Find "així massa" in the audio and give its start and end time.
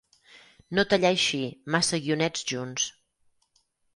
1.17-2.01